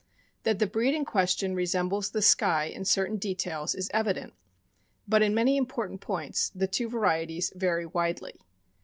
[0.45, 4.33] That the breed in question resembles the Skye in certain details is evident,
[5.07, 8.41] but in many important points the two varieties vary widely.